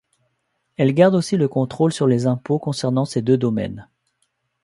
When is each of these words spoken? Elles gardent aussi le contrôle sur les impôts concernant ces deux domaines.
Elles 0.77 0.95
gardent 0.95 1.13
aussi 1.13 1.37
le 1.37 1.47
contrôle 1.47 1.93
sur 1.93 2.07
les 2.07 2.25
impôts 2.25 2.57
concernant 2.57 3.05
ces 3.05 3.21
deux 3.21 3.37
domaines. 3.37 3.87